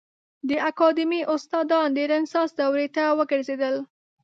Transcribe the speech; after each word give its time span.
د 0.49 0.51
اکاډمي 0.69 1.21
استادان 1.33 1.87
د 1.93 1.97
رنسانس 2.11 2.51
دورې 2.59 2.87
ته 2.95 3.03
وګرځېدل. 3.17 3.75